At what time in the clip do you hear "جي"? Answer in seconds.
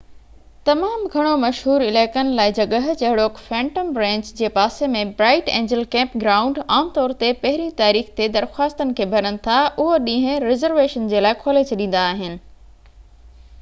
4.39-4.47, 11.13-11.21